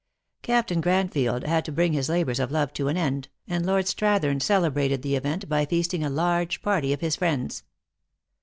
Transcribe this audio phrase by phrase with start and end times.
[0.41, 4.39] Captain Cranfield had to bring his labors of love to an end, and Lord Strathern
[4.41, 7.61] celebrated the event by feasting a large party of his friends.